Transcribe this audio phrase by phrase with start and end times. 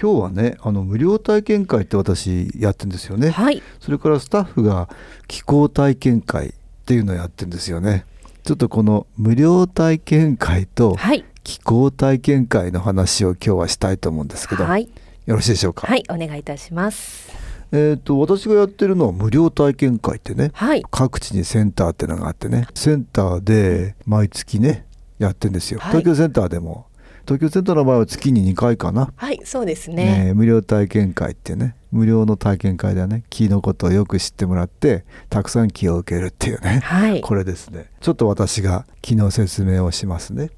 [0.00, 4.88] 今日はねあの無料体験会って私やってんですよね、はい、それからスタッフが
[5.26, 6.52] 気候体験会っ
[6.86, 8.04] ていうのをやってんですよね。
[8.44, 10.96] ちょっとこの無料体験会と
[11.44, 14.88] 気候体験会の話を今日はしたいと思うんですけど、はい、
[15.26, 15.86] よろしいでしょうか？
[15.86, 17.30] はいお願いいたします。
[17.70, 24.86] えーと、私がやってるのは無料体験会ってね、はい、各地にセンターってのがあってねセンターで毎月ね
[25.18, 26.86] やってんですよ、はい、東京センターでも
[27.28, 29.12] 東京センターの場合は月に2回かな。
[29.14, 31.76] はいそうですね、ね、無料体験会ってね。
[31.92, 37.90] 無料の体験会ではね木のことをよく知ってもらってたくさん木を受けるっていうね、はい、これですね。
[38.00, 40.50] ちょっと私が木の説明をしますね。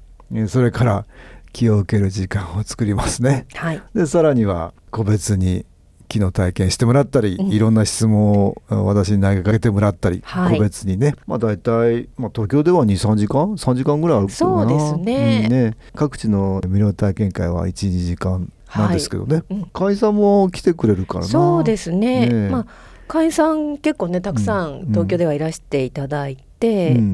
[0.47, 1.05] それから
[1.51, 5.65] 木を受ける時間を作りますね、はい、でさらには個別に
[6.11, 14.35] 機能体験してもらったり、うん、いろんな質問を私に投げかけてもらったり、はい、個別にね、まあ、大体、まあ、東京では23時間？3時間ぐらいあるかな。
[14.35, 15.41] そうですね。
[15.45, 17.71] うんね、各地の無料体験会は12
[18.05, 22.65] 時間なんですけどね、はいうん、会社も来てくれるからそうですね、ね、まあ
[23.07, 26.43] 会員さん結構ねたくさん東京ではいらしていただいて、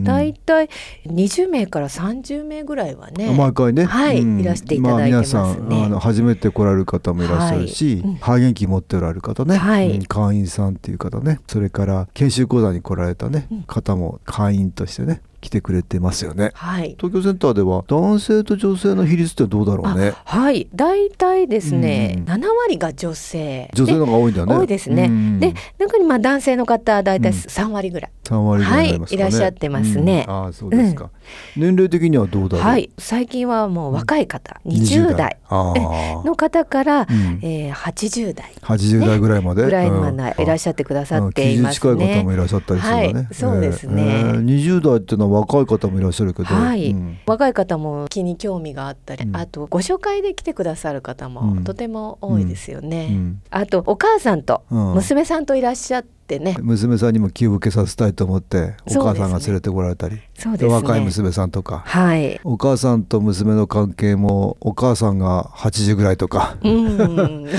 [0.04, 0.70] 大体
[1.06, 11.40] 20名から30名ぐらいはね毎回ね、はい、いらしていただいてますね、まあ、皆さんあの初めて来られる方もいらっしゃるし、はい、肺元気持っておられる方ね、はい、会員さんっていう方ね。
[11.48, 20.14] それから研修講座に来られたね、方も会員としてね来てくれてますよね、はい、東京センターでは男性と女性の比率ってどうだろうね。
[20.26, 20.68] はい。
[20.74, 23.70] 大体ですね、うん、7割が女性。
[23.74, 24.56] 女性の方が多いんだね。
[24.56, 31.12] 多いですね、うん、で中にまあ男性の方大体3割ぐらい、うん、3割ぐらい、ね、はいいらっしゃってますね、うん、あそうですか、
[31.56, 32.66] 年齢的にはどうだろう？
[32.66, 32.90] はい。
[32.98, 35.38] 最近はもう若い方、うん、20代。
[35.50, 38.52] の方から、うん、えー、80代。
[38.62, 56.58] 80代ぐらいまで、ぐらいまでいらっしゃってくださっていますね、近い方もいらっしゃったりするね、はい、そうですね、えー、20代っていうのは若い方もいらっしゃるけど、はい、うん、若い方も気に興味があったり、うん、あとご紹介で来てくださる方もとても多いですよね、うん、あとお母さんと娘さんといらっしゃってってね。
[56.60, 67.46] 娘さんにも気を受けさせたいと思ってお母さんが連れてこられたりそうです、ね、若い娘さんとか、はい、お母さんと娘の関係もお母さんが80ぐらいとか、うん。
[67.48, 67.52] ね、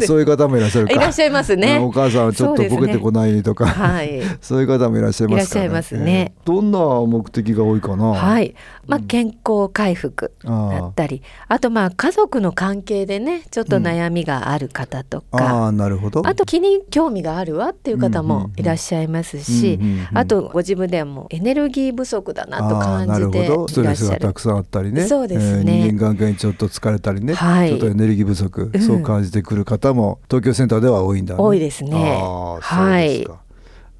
[0.00, 1.80] そういう方もいらっしゃるいらっしゃいますね。
[1.80, 3.66] お母さんちょっとボケてこないとか。
[3.66, 8.12] そう、ねはい、 そういう方もいらっしゃいますから、ね、いらっしゃいますね、どんな目的が多いかな？
[8.12, 8.54] はい。
[8.86, 16.26] まあ、健康回復だったり、あとまあ家族の関係でねちょっと悩みがある方とか、うん、あなるほど。
[16.26, 19.78] あと気に興味があるわっていう方もいらっしゃいますし、
[20.14, 25.06] あとご自分ではもうエネルギー不足だなと感じてストレスがたくさんあったりね。
[25.06, 31.92] そうですね、えー、人間関係にちょっと疲れたりね、はい、ちょっとエネルギー不足、うん、そう感じてくる方も東京センターでは多いんだ、ね、多いですね。
[32.60, 33.26] はい、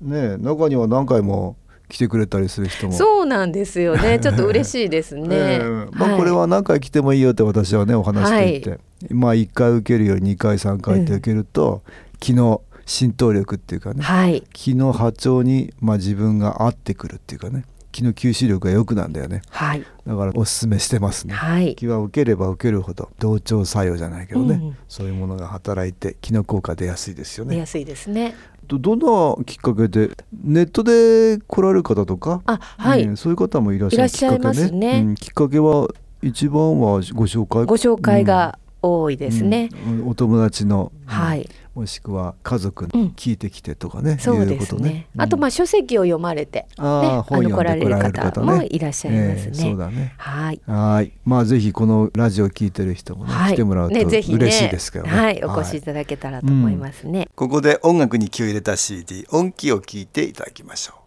[0.03, 1.57] ね中には何回も
[1.89, 2.93] 来てくれたりする人も。
[2.93, 4.19] そうなんですよね。
[4.23, 8.81] ちょっと嬉しいですね、えー、まあ、これは何回来てもいいよって私はねお話していて、はい、
[9.11, 27.55] まあ1回受けるより2回3回って受けると、うん、気の浸透力っていうかね、はい、気の波長に、まあ、自分が合ってくるっていうかね気の吸収力が良くなんだよね、はい、だからおすすめしてますね、はい、気は受ければ受けるほど同調作用じゃないけどね、うん、そういうものが働いて気の効果出やすいですよね。
[27.55, 28.35] 出やすいですね。
[28.67, 30.11] どんなきっかけで
[30.43, 32.41] ネットで来られる方とか？
[32.47, 35.89] あ、はい、うん、そういう方もいらっしゃるきっかけね、ねうん、きっかけは
[36.23, 37.67] 一番はご紹介？
[37.67, 50.15] ご紹介が多いですね、うん、お友達の、はいもしくは家族に聞いてきてとかね、そうですね、あとまあ書籍を読まれて、ね、あの来られる方もいらっしゃいますね、そうだね。
[50.19, 50.61] はい。
[50.67, 51.13] はい。
[51.25, 54.39] まあぜひこのラジオ聞いてる人もね、来てもらうと嬉しい
[54.69, 55.11] ですけどね。
[55.11, 55.43] はい。
[55.45, 61.02] お越しいただけたらと思いますね、ここで音楽に気を入れた CD 音気を聞いていただきましょう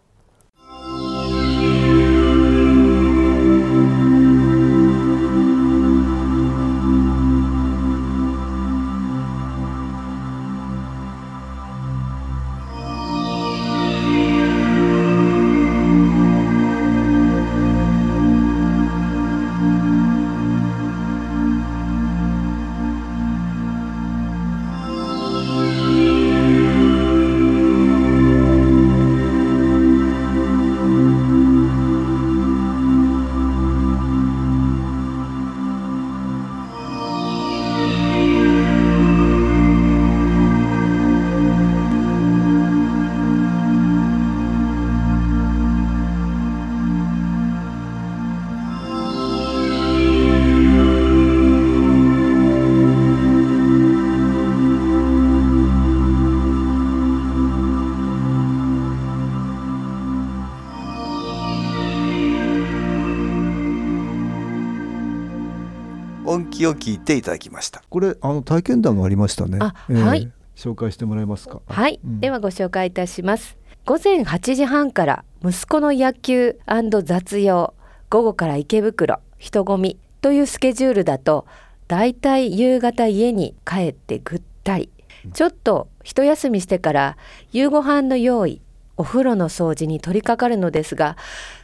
[66.56, 67.82] 音気を聞いていただきました。
[67.90, 69.58] これあの体験談がありましたね、
[69.90, 70.32] えー、はい。
[70.54, 71.60] 紹介してもらえますか？
[71.66, 73.58] はい、うん、ではご紹介いたします。
[73.84, 76.58] 午前8時半から息子の野球
[77.04, 77.74] 雑用
[78.08, 81.46] 午後から池袋人混みというスケジュールだと
[81.86, 84.90] だいたい夕方家に帰ってぐったり。
[85.32, 87.16] ちょっと一休みしてから
[87.50, 88.62] 夕ご飯の用意
[88.96, 91.16] お風呂の掃除に取り掛かるのですが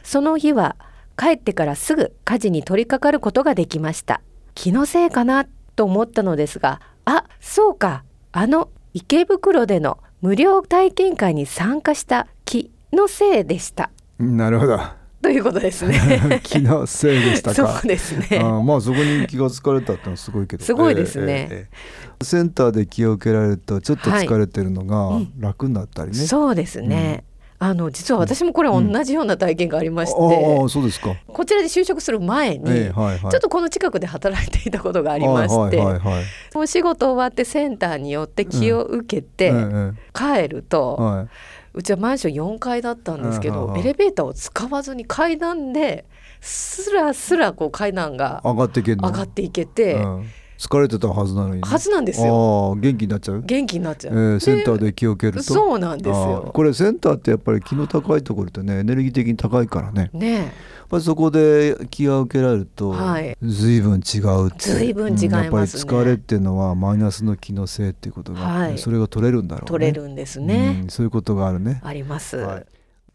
[0.03, 0.75] その日は
[1.17, 4.21] 帰ってからすぐ家事に取り掛かることができました
[4.55, 5.45] 気のせいかな
[5.75, 8.03] と思ったのですがあそうか。
[8.31, 13.91] あの池袋での無料体験会に参加した気のせいでした。
[14.17, 14.79] なるほど。
[15.21, 16.41] ということですね。
[16.43, 18.39] 気のせいでしたそうですね。
[18.39, 20.65] あまあそこに気がつかれたってのはすごいけど。
[20.65, 27.32] すごいですね、えーえー、センターで気を受けられるとちょっと疲れてるのが楽になったりね、はいうん、そうですね、うん、
[27.63, 31.15] あの実は私もこれ同じような体験がありまして、うん、あそうですか。
[31.25, 36.23] こちらで就職する前に、えーはいはい、ちょっとこの近くで働いていたことがありまして、はいはい
[36.55, 39.53] お仕事終わってセンターによって気を受けて
[40.13, 41.27] 帰ると、はい、
[41.75, 46.05] うちはマンション4階だったんですけど、エレベーターを使わずに階段で
[46.41, 49.95] すらすらこう階段が上がっていけ上がっていけて。
[49.95, 50.25] うん
[50.63, 52.75] 疲れてたはずなのに、ね、はずなんですよ。
[52.79, 53.41] 元気になっちゃう？
[53.41, 54.13] 元気になっちゃう。
[54.13, 55.53] えー、センターで気を受けると？
[55.53, 56.51] そうなんですよ。
[56.53, 60.09] これセンターってやっぱり気の高いところってねエネルギー的に高いからね。
[60.13, 60.53] ね。
[60.93, 65.27] ぱりそこで気が受けられると、はい、随分違う随分違います、ね。
[65.27, 69.67] うん、やっぱり疲れっていうのはマイナスの気のせいっていうことが、はい、それが取れるんだろうね。
[69.67, 71.81] 取れるんですね、うん、そういうことがあるね。
[71.83, 72.65] あります、はい。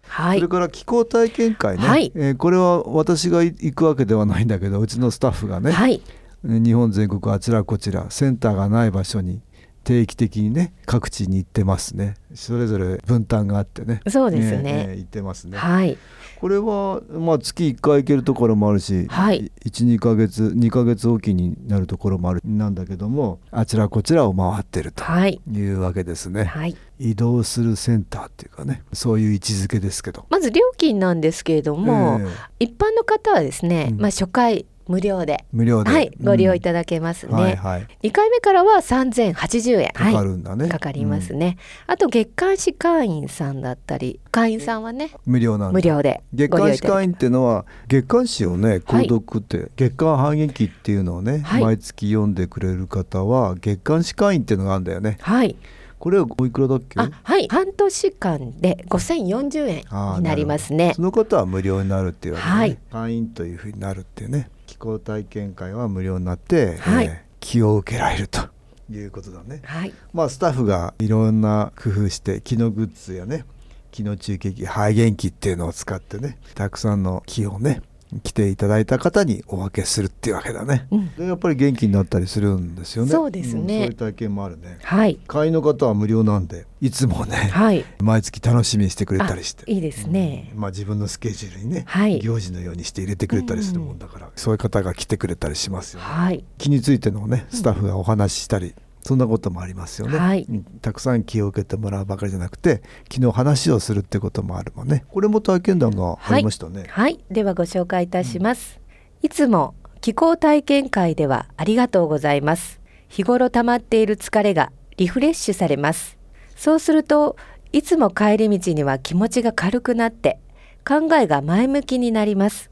[0.03, 6.01] はい、それから気候体験会ね、はい、えー、これは私が行くわけではないんだけどうちのスタッフがね、はい、
[6.45, 9.41] 日本全国あちらこちらセンターがない場所に
[9.89, 12.17] 定期的にね各地に行ってますね。
[12.35, 14.03] それぞれ分担があってね。
[14.07, 15.57] そうですね、えー、行ってますね。
[15.57, 15.97] はい。
[16.41, 22.43] これは、まあ、月1回行けるところもあるし、はい、12か月2か月おきになるところもある。
[22.45, 25.41] なんだけどもあちらこちらを回ってるとい。
[25.51, 30.27] うわけですね、はい、移動するセンターっていうかねそういう位置づけですけど。
[30.29, 32.31] まず料金なんですけれども、えー、
[32.61, 35.45] 一般の方はですね、うん、まあ、初回無料で。
[35.53, 39.93] 無料で、はい、ご利用いただけますね、うんはいはい、2回目からは3080円。
[39.93, 55.19] かかるんだね、はい、かかりますね、うん、あと月刊誌会員さんだったり会員さんはね無料なん無料で月刊誌会員っていうのは月刊誌をね購読って、はい、月刊反撃っていうのをね、はい、毎月読んでくれる方は月刊誌会員っていうのがあるんだよね。
[55.21, 55.57] はい。
[55.99, 57.01] これはおいくらだっけ？
[57.01, 57.49] はい。
[57.49, 59.85] 半年間で5040円
[60.19, 60.93] になりますね。
[60.95, 64.49] その方は無料になるっていうね、はい、会員というふうになるっていうね
[64.79, 68.49] 気候体験会は無料になって、はい、えー、気を受けられると
[68.89, 73.45] いうことだね、はい、まあスタッフがいろんな工夫して気のグッズやね
[73.91, 77.83] 気の中継機肺元気っていうのを使ってねたくさんの気をね
[78.23, 83.11] 来ていただいた方にお分けするっていうわけだね、うん、でやっぱり元気になったりするんですよね。
[83.11, 84.79] そうですね、うん、そういう体験もあるね。
[84.83, 85.19] はい。
[85.27, 89.71] 会員の方は無料なんでいつもね、はい、毎月楽しみにしてくれたりして。
[89.71, 100.47] いいですね、うん、まあ自分のスケジュールにね、はい、行事のようにして入れてくれたりするもんだから、そういう方が来てくれたりしますよね、はい、気についてのねスタッフがお話ししたり、そんなこともありますよね、はい、
[100.83, 105.05] たくさん気を受けてもらうばかりじゃなくて昨日話をするってこともあるもんね。
[105.09, 108.81] これも体験談がありましたね、はい、はい、ではご紹介いたします、
[109.23, 112.81] うん、いつも気候体験会ではありがとうございます。
[113.09, 116.19] 日頃溜まっている疲れがリフレッシュされます。
[116.57, 117.37] そうすると
[117.73, 120.39] いつも帰り道には気持ちが軽くなって
[120.87, 122.71] 考えが前向きになります。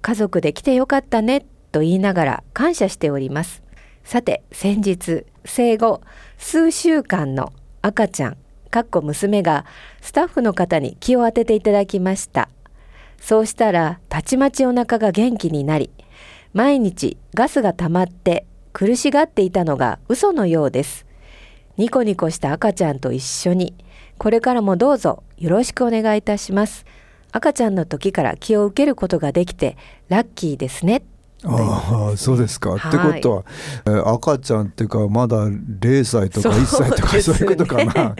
[0.00, 3.63] 家族で来てよかったねと言いながら感謝しております
[4.04, 6.02] さて先日生後
[6.38, 8.36] 数週間の赤ちゃん
[8.70, 9.64] かっこ娘が
[10.00, 12.48] スタッフの方に気を当てていただきました。
[13.20, 15.90] そうしたらたちまちお腹が元気になり
[16.52, 21.06] 毎日ガスが溜まって苦しがっていたのが嘘のようです。
[21.76, 23.74] ニコニコした赤ちゃんと一緒に
[24.18, 26.84] これからもどうぞよろしくお願いいたします。
[27.32, 29.76] 赤ちゃんの時から気を受けることができて
[30.08, 31.02] ラッキーですね。
[31.46, 33.44] ああそうですか、はい、ってことは、
[33.86, 38.16] えー、赤ちゃんっていうかまだ0歳とか1歳とかそういうことかな。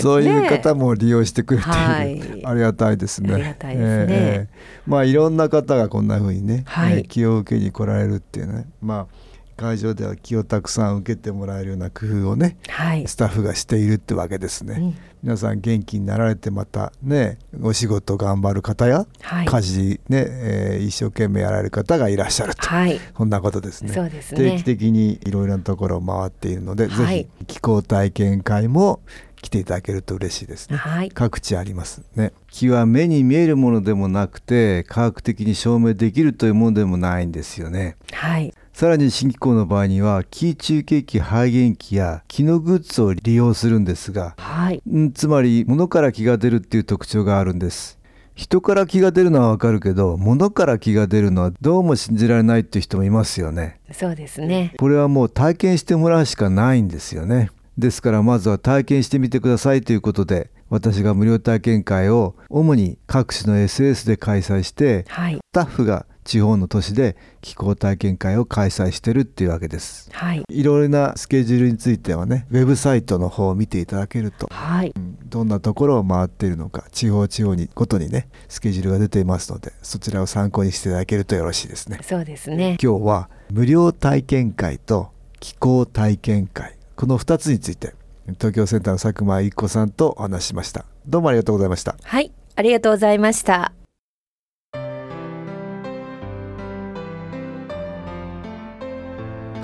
[0.00, 3.34] そういう方も利用してくれている、はい、ありがたいですね。
[3.34, 4.06] ありがたいですね。
[4.08, 8.66] えー、まあいろんな方がこんなふうにね、はい、えー、気を受けに来られるっていうね。
[8.80, 23.92] まあ会場では気をたくさん受けてもらえるような工夫をね、はい、スタッフがしているってわけですね、うん、皆さん元気になられてまたねお仕事頑張る方や、はい、家事ね、えー、一生懸命やられる方がいらっしゃると、はい、そんなことですね。
[24.34, 24.50] ね。
[24.50, 29.00] 定期的にいろいろなところを回っているので、ぜひ気候体験会も
[29.40, 32.32] 来ていただけると嬉しいですね、はい、各地ありますね。
[32.50, 37.96] 気は目に見えるものでもなくて科学的に証明できるというものでもないんですよね。
[38.12, 44.80] はいさらに新機構の場合には気中継機肺元機や気のグッズを利用するんですが、はい、
[45.14, 47.98] つまり物から気が出るっていう特徴があるんです。
[48.36, 53.80] 人から気が出るのはわかるけど物から気が出るのはどうも信じられないっていう人もいますよね。
[53.90, 54.72] そうですね。
[54.78, 57.50] これはもう体験してもらうしかないんですよね。
[57.76, 74.92] ですからまずは体験してみてくださいということで私が無料体験会を主に各種の SS で開催して、はい、スタッフが地方の都市で気候体験会を開催してるっていうわけです、はい、いろいろなスケジュールについてはねウェブサイトの方を見ていただけると、はい、
[75.24, 81.98] どんなところを回っているのか地方地方にごとにねスケジュールが出ていますのでそちらを参考にしていただけるとよろしいですね。
[82.02, 82.76] そうですね。
[82.82, 86.76] 今日は無料体験会と気候体験会。
[86.94, 87.94] この2つについて
[88.34, 90.84] 東京センターの佐久間一子さんとお話ししました。
[91.06, 91.96] どうもありがとうございました。
[92.02, 92.32] はい。
[92.58, 93.72] ありがとうございました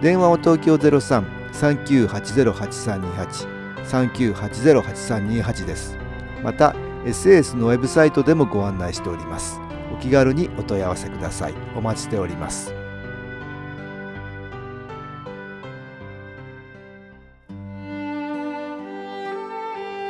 [0.00, 5.96] 電話は東京03-3980-8328 3980-8328です。
[6.42, 9.60] また SS のウェブサイトでもご案内しております。
[9.92, 11.54] お気軽にお問い合わせください。
[11.76, 12.74] お待ちしております。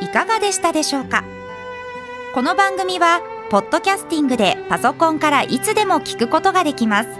[0.03, 1.25] いかがでしたでしょうか？
[2.35, 3.21] この番組は
[3.51, 7.20] ポッドキャスティングでパソコンからいつでも聞くことができます。